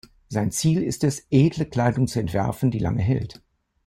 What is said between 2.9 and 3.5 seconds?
hält.